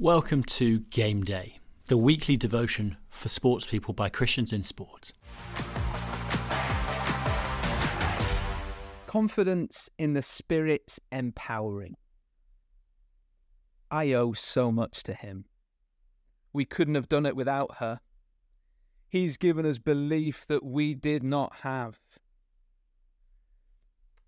Welcome 0.00 0.44
to 0.44 0.78
Game 0.78 1.24
Day, 1.24 1.58
the 1.88 1.96
weekly 1.96 2.36
devotion 2.36 2.98
for 3.10 3.28
sports 3.28 3.66
people 3.66 3.92
by 3.92 4.08
Christians 4.08 4.52
in 4.52 4.62
sport. 4.62 5.12
Confidence 9.08 9.90
in 9.98 10.12
the 10.12 10.22
Spirit's 10.22 11.00
empowering. 11.10 11.96
I 13.90 14.12
owe 14.12 14.34
so 14.34 14.70
much 14.70 15.02
to 15.02 15.14
him. 15.14 15.46
We 16.52 16.64
couldn't 16.64 16.94
have 16.94 17.08
done 17.08 17.26
it 17.26 17.34
without 17.34 17.78
her. 17.78 17.98
He's 19.08 19.36
given 19.36 19.66
us 19.66 19.78
belief 19.78 20.46
that 20.46 20.64
we 20.64 20.94
did 20.94 21.24
not 21.24 21.56
have. 21.62 21.98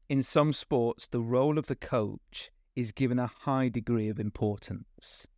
In 0.08 0.24
some 0.24 0.52
sports, 0.52 1.06
the 1.06 1.20
role 1.20 1.58
of 1.58 1.68
the 1.68 1.76
coach 1.76 2.50
is 2.74 2.90
given 2.90 3.20
a 3.20 3.28
high 3.28 3.68
degree 3.68 4.08
of 4.08 4.18
importance. 4.18 5.28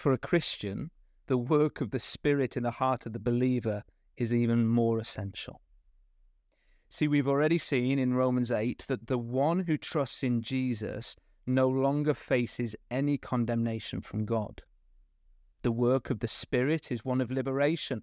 For 0.00 0.14
a 0.14 0.18
Christian, 0.18 0.92
the 1.26 1.36
work 1.36 1.82
of 1.82 1.90
the 1.90 1.98
Spirit 1.98 2.56
in 2.56 2.62
the 2.62 2.70
heart 2.70 3.04
of 3.04 3.12
the 3.12 3.18
believer 3.18 3.84
is 4.16 4.32
even 4.32 4.66
more 4.66 4.98
essential. 4.98 5.60
See, 6.88 7.06
we've 7.06 7.28
already 7.28 7.58
seen 7.58 7.98
in 7.98 8.14
Romans 8.14 8.50
8 8.50 8.86
that 8.88 9.08
the 9.08 9.18
one 9.18 9.58
who 9.58 9.76
trusts 9.76 10.22
in 10.22 10.40
Jesus 10.40 11.16
no 11.46 11.68
longer 11.68 12.14
faces 12.14 12.74
any 12.90 13.18
condemnation 13.18 14.00
from 14.00 14.24
God. 14.24 14.62
The 15.60 15.70
work 15.70 16.08
of 16.08 16.20
the 16.20 16.28
Spirit 16.28 16.90
is 16.90 17.04
one 17.04 17.20
of 17.20 17.30
liberation, 17.30 18.00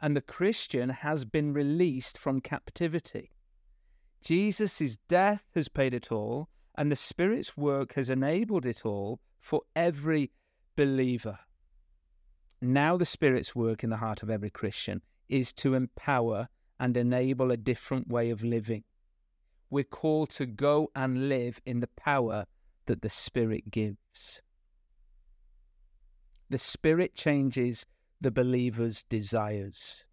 and 0.00 0.16
the 0.16 0.22
Christian 0.22 0.88
has 0.88 1.26
been 1.26 1.52
released 1.52 2.16
from 2.16 2.40
captivity. 2.40 3.32
Jesus' 4.22 4.96
death 5.10 5.44
has 5.54 5.68
paid 5.68 5.92
it 5.92 6.10
all, 6.10 6.48
and 6.74 6.90
the 6.90 6.96
Spirit's 6.96 7.54
work 7.54 7.92
has 7.96 8.08
enabled 8.08 8.64
it 8.64 8.86
all 8.86 9.20
for 9.42 9.60
every 9.76 10.30
believer. 10.76 11.38
Now, 12.60 12.96
the 12.96 13.04
Spirit's 13.04 13.54
work 13.54 13.84
in 13.84 13.90
the 13.90 13.98
heart 13.98 14.22
of 14.22 14.30
every 14.30 14.50
Christian 14.50 15.02
is 15.28 15.52
to 15.54 15.74
empower 15.74 16.48
and 16.78 16.96
enable 16.96 17.50
a 17.50 17.56
different 17.56 18.08
way 18.08 18.30
of 18.30 18.42
living. 18.42 18.84
We're 19.70 19.84
called 19.84 20.30
to 20.30 20.46
go 20.46 20.90
and 20.94 21.28
live 21.28 21.60
in 21.66 21.80
the 21.80 21.88
power 21.88 22.46
that 22.86 23.02
the 23.02 23.08
Spirit 23.08 23.70
gives. 23.70 24.40
The 26.50 26.58
Spirit 26.58 27.14
changes 27.14 27.86
the 28.20 28.30
believer's 28.30 29.02
desires. 29.04 30.04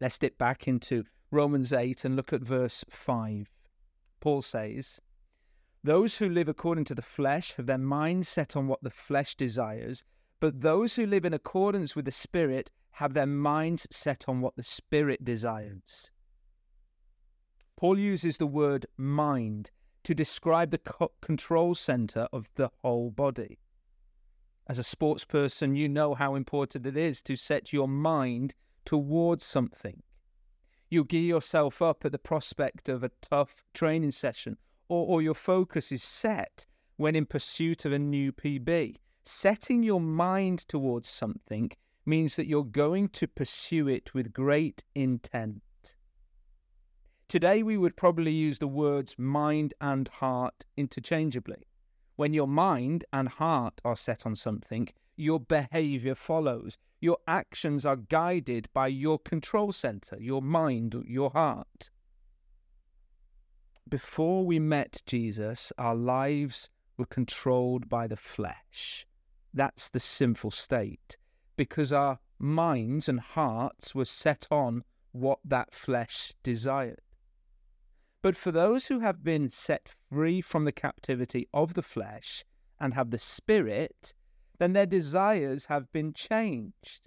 Let's 0.00 0.18
dip 0.18 0.38
back 0.38 0.68
into 0.68 1.04
Romans 1.30 1.72
8 1.72 2.04
and 2.04 2.16
look 2.16 2.32
at 2.32 2.42
verse 2.42 2.84
5. 2.88 3.50
Paul 4.20 4.42
says, 4.42 5.00
Those 5.86 6.18
who 6.18 6.28
live 6.28 6.48
according 6.48 6.82
to 6.86 6.96
the 6.96 7.00
flesh 7.00 7.52
have 7.52 7.66
their 7.66 7.78
minds 7.78 8.28
set 8.28 8.56
on 8.56 8.66
what 8.66 8.82
the 8.82 8.90
flesh 8.90 9.36
desires, 9.36 10.02
but 10.40 10.62
those 10.62 10.96
who 10.96 11.06
live 11.06 11.24
in 11.24 11.32
accordance 11.32 11.94
with 11.94 12.06
the 12.06 12.10
Spirit 12.10 12.72
have 12.94 13.14
their 13.14 13.24
minds 13.24 13.86
set 13.92 14.24
on 14.26 14.40
what 14.40 14.56
the 14.56 14.64
Spirit 14.64 15.24
desires. 15.24 16.10
Paul 17.76 18.00
uses 18.00 18.36
the 18.36 18.48
word 18.48 18.86
mind 18.96 19.70
to 20.02 20.12
describe 20.12 20.72
the 20.72 20.78
co- 20.78 21.12
control 21.20 21.76
center 21.76 22.26
of 22.32 22.50
the 22.56 22.70
whole 22.82 23.12
body. 23.12 23.60
As 24.66 24.80
a 24.80 24.82
sports 24.82 25.24
person, 25.24 25.76
you 25.76 25.88
know 25.88 26.14
how 26.14 26.34
important 26.34 26.84
it 26.84 26.96
is 26.96 27.22
to 27.22 27.36
set 27.36 27.72
your 27.72 27.86
mind 27.86 28.54
towards 28.84 29.44
something. 29.44 30.02
You 30.90 31.04
gear 31.04 31.22
yourself 31.22 31.80
up 31.80 32.04
at 32.04 32.10
the 32.10 32.18
prospect 32.18 32.88
of 32.88 33.04
a 33.04 33.12
tough 33.22 33.62
training 33.72 34.10
session, 34.10 34.56
or, 34.88 35.06
or 35.06 35.22
your 35.22 35.34
focus 35.34 35.92
is 35.92 36.02
set 36.02 36.66
when 36.96 37.16
in 37.16 37.26
pursuit 37.26 37.84
of 37.84 37.92
a 37.92 37.98
new 37.98 38.32
PB. 38.32 38.96
Setting 39.22 39.82
your 39.82 40.00
mind 40.00 40.60
towards 40.68 41.08
something 41.08 41.70
means 42.04 42.36
that 42.36 42.46
you're 42.46 42.64
going 42.64 43.08
to 43.08 43.26
pursue 43.26 43.88
it 43.88 44.14
with 44.14 44.32
great 44.32 44.84
intent. 44.94 45.62
Today, 47.28 47.64
we 47.64 47.76
would 47.76 47.96
probably 47.96 48.30
use 48.30 48.60
the 48.60 48.68
words 48.68 49.18
mind 49.18 49.74
and 49.80 50.06
heart 50.06 50.64
interchangeably. 50.76 51.66
When 52.14 52.32
your 52.32 52.46
mind 52.46 53.04
and 53.12 53.28
heart 53.28 53.80
are 53.84 53.96
set 53.96 54.24
on 54.24 54.36
something, 54.36 54.88
your 55.16 55.40
behavior 55.40 56.14
follows. 56.14 56.78
Your 57.00 57.18
actions 57.26 57.84
are 57.84 57.96
guided 57.96 58.68
by 58.72 58.86
your 58.86 59.18
control 59.18 59.72
center, 59.72 60.16
your 60.20 60.40
mind, 60.40 60.94
your 61.06 61.30
heart. 61.30 61.90
Before 63.88 64.44
we 64.44 64.58
met 64.58 65.00
Jesus, 65.06 65.72
our 65.78 65.94
lives 65.94 66.70
were 66.96 67.06
controlled 67.06 67.88
by 67.88 68.08
the 68.08 68.16
flesh. 68.16 69.06
That's 69.54 69.88
the 69.88 70.00
sinful 70.00 70.50
state, 70.50 71.16
because 71.56 71.92
our 71.92 72.18
minds 72.38 73.08
and 73.08 73.20
hearts 73.20 73.94
were 73.94 74.04
set 74.04 74.48
on 74.50 74.82
what 75.12 75.38
that 75.44 75.72
flesh 75.72 76.32
desired. 76.42 77.00
But 78.22 78.36
for 78.36 78.50
those 78.50 78.88
who 78.88 78.98
have 79.00 79.22
been 79.22 79.50
set 79.50 79.94
free 80.10 80.40
from 80.40 80.64
the 80.64 80.72
captivity 80.72 81.46
of 81.54 81.74
the 81.74 81.82
flesh 81.82 82.44
and 82.80 82.92
have 82.94 83.10
the 83.12 83.18
Spirit, 83.18 84.14
then 84.58 84.72
their 84.72 84.86
desires 84.86 85.66
have 85.66 85.92
been 85.92 86.12
changed. 86.12 87.02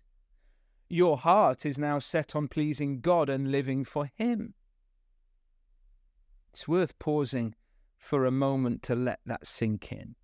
Your 0.88 1.18
heart 1.18 1.66
is 1.66 1.78
now 1.78 2.00
set 2.00 2.38
on 2.38 2.48
pleasing 2.48 3.02
God 3.02 3.30
and 3.30 3.52
living 3.52 3.84
for 3.84 4.10
Him. 4.16 4.54
It's 6.52 6.68
worth 6.68 6.98
pausing 7.00 7.56
for 7.98 8.26
a 8.26 8.32
moment 8.32 8.82
to 8.84 8.96
let 8.96 9.20
that 9.26 9.46
sink 9.46 9.92
in. 9.92 10.16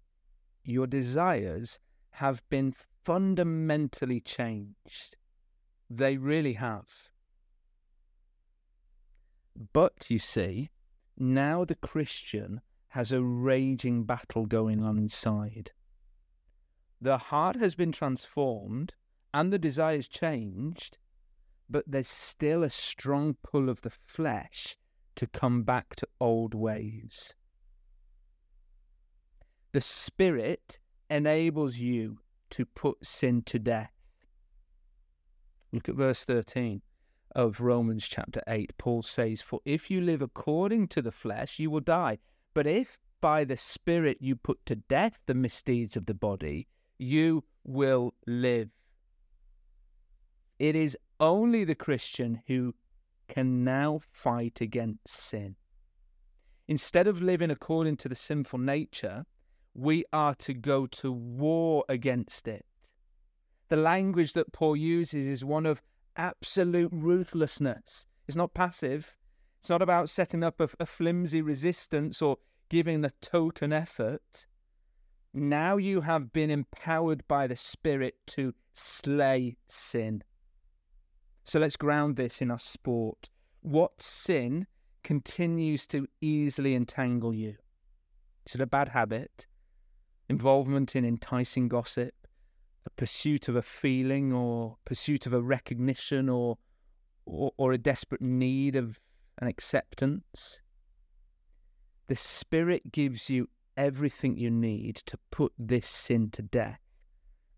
Your 0.63 0.87
desires 0.87 1.79
have 2.11 2.41
been 2.49 2.73
fundamentally 3.03 4.19
changed. 4.19 5.17
They 5.89 6.17
really 6.17 6.53
have. 6.53 7.09
But 9.73 10.09
you 10.09 10.19
see, 10.19 10.69
now 11.17 11.63
the 11.63 11.75
Christian 11.75 12.61
has 12.89 13.11
a 13.11 13.21
raging 13.21 14.03
battle 14.03 14.45
going 14.45 14.83
on 14.83 14.97
inside. 14.97 15.71
The 16.99 17.17
heart 17.17 17.57
has 17.57 17.75
been 17.75 17.91
transformed 17.91 18.95
and 19.33 19.53
the 19.53 19.59
desires 19.59 20.07
changed, 20.07 20.97
but 21.69 21.83
there's 21.85 22.07
still 22.07 22.63
a 22.63 22.69
strong 22.69 23.35
pull 23.43 23.69
of 23.69 23.81
the 23.81 23.89
flesh 23.89 24.77
to 25.15 25.27
come 25.27 25.63
back 25.63 25.95
to 25.97 26.07
old 26.19 26.53
ways. 26.53 27.33
The 29.71 29.81
Spirit 29.81 30.79
enables 31.09 31.77
you 31.77 32.19
to 32.51 32.65
put 32.65 33.05
sin 33.05 33.41
to 33.43 33.59
death. 33.59 33.91
Look 35.71 35.89
at 35.89 35.95
verse 35.95 36.23
13 36.23 36.81
of 37.35 37.59
Romans 37.59 38.07
chapter 38.07 38.41
8, 38.47 38.77
Paul 38.77 39.01
says, 39.01 39.41
For 39.41 39.59
if 39.65 39.91
you 39.91 39.99
live 39.99 40.21
according 40.21 40.87
to 40.89 41.01
the 41.01 41.11
flesh, 41.11 41.59
you 41.59 41.69
will 41.69 41.81
die. 41.81 42.19
But 42.53 42.65
if 42.65 42.97
by 43.19 43.43
the 43.43 43.57
Spirit 43.57 44.19
you 44.21 44.35
put 44.35 44.65
to 44.67 44.75
death 44.75 45.19
the 45.25 45.33
misdeeds 45.33 45.97
of 45.97 46.05
the 46.05 46.13
body, 46.13 46.67
you 46.97 47.43
will 47.65 48.13
live. 48.25 48.69
It 50.59 50.75
is 50.75 50.97
only 51.19 51.65
the 51.65 51.75
Christian 51.75 52.41
who 52.47 52.75
can 53.27 53.63
now 53.63 53.99
fight 54.11 54.61
against 54.61 55.07
sin. 55.07 55.55
Instead 56.67 57.07
of 57.07 57.21
living 57.21 57.51
according 57.51 57.97
to 57.97 58.09
the 58.09 58.15
sinful 58.15 58.59
nature, 58.59 59.25
we 59.73 60.03
are 60.11 60.33
to 60.35 60.53
go 60.53 60.87
to 60.87 61.11
war 61.11 61.83
against 61.89 62.47
it. 62.47 62.65
The 63.67 63.75
language 63.75 64.33
that 64.33 64.53
Paul 64.53 64.75
uses 64.75 65.27
is 65.27 65.43
one 65.43 65.65
of 65.65 65.81
absolute 66.15 66.91
ruthlessness. 66.93 68.07
It's 68.27 68.37
not 68.37 68.53
passive. 68.53 69.15
It's 69.59 69.69
not 69.69 69.81
about 69.81 70.09
setting 70.09 70.43
up 70.43 70.59
a, 70.59 70.69
a 70.79 70.85
flimsy 70.85 71.41
resistance 71.41 72.21
or 72.21 72.37
giving 72.69 73.03
a 73.03 73.11
token 73.21 73.73
effort. 73.73 74.45
Now 75.33 75.77
you 75.77 76.01
have 76.01 76.31
been 76.31 76.49
empowered 76.49 77.27
by 77.27 77.47
the 77.47 77.55
Spirit 77.55 78.15
to 78.27 78.53
slay 78.71 79.57
sin. 79.67 80.23
So 81.45 81.59
let's 81.59 81.77
ground 81.77 82.17
this 82.17 82.41
in 82.41 82.51
our 82.51 82.59
sport. 82.59 83.29
What 83.61 84.01
sin 84.01 84.67
continues 85.03 85.87
to 85.87 86.07
easily 86.19 86.75
entangle 86.75 87.33
you? 87.33 87.55
Is 88.45 88.55
it 88.55 88.61
a 88.61 88.67
bad 88.67 88.89
habit? 88.89 89.47
Involvement 90.27 90.95
in 90.95 91.05
enticing 91.05 91.67
gossip? 91.67 92.13
a 92.85 92.89
pursuit 92.91 93.47
of 93.47 93.55
a 93.55 93.61
feeling 93.61 94.31
or 94.31 94.77
pursuit 94.85 95.25
of 95.25 95.33
a 95.33 95.41
recognition 95.41 96.29
or, 96.29 96.57
or, 97.25 97.51
or 97.57 97.71
a 97.71 97.77
desperate 97.77 98.21
need 98.21 98.75
of 98.75 98.99
an 99.39 99.47
acceptance. 99.47 100.61
The 102.07 102.15
Spirit 102.15 102.91
gives 102.91 103.29
you 103.29 103.49
everything 103.75 104.37
you 104.37 104.51
need 104.51 104.97
to 104.97 105.17
put 105.31 105.51
this 105.57 105.89
sin 105.89 106.29
to 106.31 106.41
death 106.41 106.79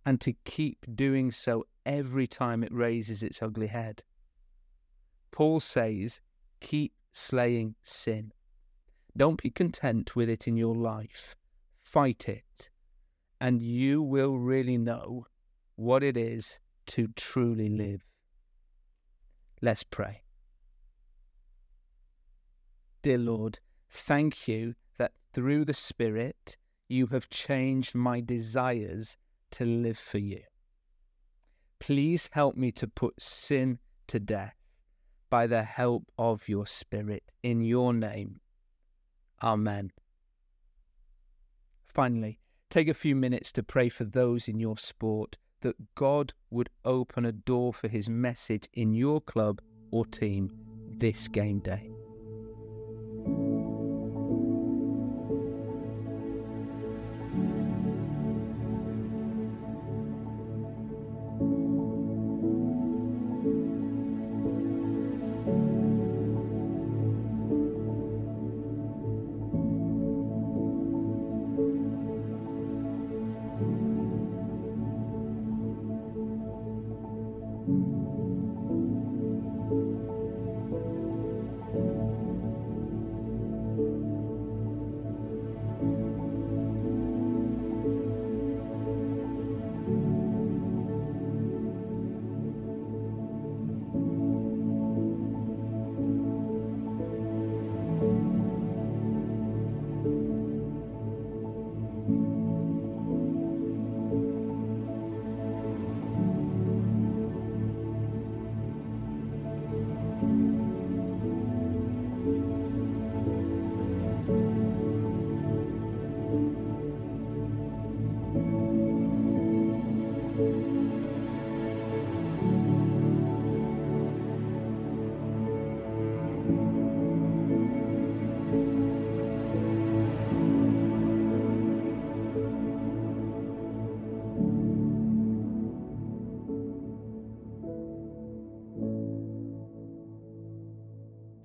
and 0.08 0.22
to 0.22 0.32
keep 0.46 0.86
doing 0.96 1.30
so 1.32 1.66
every 1.86 2.26
time 2.26 2.64
it 2.64 2.72
raises 2.72 3.22
its 3.22 3.44
ugly 3.44 3.68
head. 3.68 4.04
Paul 5.32 5.60
says, 5.60 6.22
keep 6.62 6.94
slaying 7.12 7.76
sin. 7.84 8.32
Don't 9.18 9.44
be 9.44 9.50
content 9.50 10.16
with 10.16 10.30
it 10.30 10.48
in 10.48 10.56
your 10.56 10.78
life. 10.78 11.36
Fight 11.84 12.30
it 12.30 12.70
and 13.42 13.62
you 13.62 14.02
will 14.02 14.38
really 14.38 14.78
know 14.78 15.26
what 15.76 16.04
it 16.04 16.16
is 16.16 16.62
to 16.86 17.10
truly 17.18 17.68
live. 17.68 18.06
Let's 19.62 19.84
pray. 19.84 20.22
Dear 23.02 23.18
Lord, 23.18 23.60
thank 23.90 24.48
you 24.48 24.76
that 24.98 25.12
through 25.34 25.66
the 25.66 25.74
Spirit 25.74 26.56
you 26.88 27.08
have 27.08 27.30
changed 27.30 27.94
my 27.94 28.22
desires 28.22 29.18
to 29.52 29.66
live 29.66 29.98
for 29.98 30.18
you. 30.18 30.42
Please 31.80 32.30
help 32.34 32.56
me 32.56 32.72
to 32.74 32.88
put 32.88 33.22
sin 33.22 33.80
to 34.08 34.20
death 34.20 34.56
by 35.30 35.48
the 35.48 35.64
help 35.64 36.06
of 36.18 36.48
your 36.48 36.66
Spirit. 36.66 37.24
In 37.44 37.62
your 37.62 37.94
name. 37.94 38.40
Amen. 39.42 39.92
Finally, 41.86 42.40
take 42.70 42.88
a 42.88 42.94
few 42.94 43.16
minutes 43.16 43.52
to 43.54 43.64
pray 43.64 43.90
for 43.90 44.04
those 44.04 44.48
in 44.48 44.60
your 44.60 44.78
sport 44.78 45.38
that 45.62 45.96
God 45.96 46.34
would 46.50 46.70
open 46.86 47.26
a 47.26 47.32
door 47.32 47.74
for 47.74 47.88
his 47.88 48.10
message 48.10 48.68
in 48.74 48.94
your 48.94 49.22
club 49.22 49.62
or 49.92 50.06
team 50.06 50.52
this 50.98 51.28
game 51.28 51.60
day. 51.60 51.97